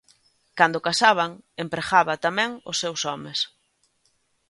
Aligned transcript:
Cando 0.59 0.83
casaban, 0.87 1.31
empregaba 1.63 2.21
tamén 2.25 2.49
os 2.71 2.79
seus 2.81 3.01
homes. 3.09 3.39